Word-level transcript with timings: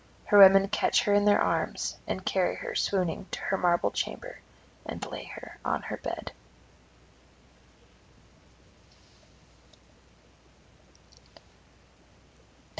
Her 0.25 0.39
women 0.39 0.67
catch 0.67 1.03
her 1.03 1.13
in 1.13 1.25
their 1.25 1.39
arms, 1.39 1.97
and 2.07 2.25
carry 2.25 2.55
her 2.55 2.73
swooning 2.73 3.27
to 3.29 3.39
her 3.39 3.55
marble 3.55 3.91
chamber 3.91 4.39
and 4.83 5.05
lay 5.05 5.25
her 5.25 5.59
on 5.63 5.83
her 5.83 5.97
bed. 5.97 6.31